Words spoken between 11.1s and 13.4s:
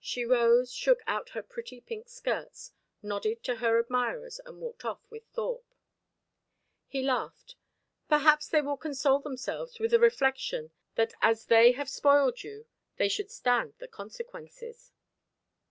as they have spoiled you, they should